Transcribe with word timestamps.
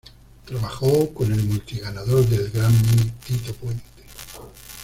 Trabajó 0.45 1.13
con 1.13 1.31
el 1.31 1.43
multi-ganador 1.43 2.25
del 2.27 2.49
Grammy, 2.49 3.11
Tito 3.23 3.53
Puente. 3.53 4.03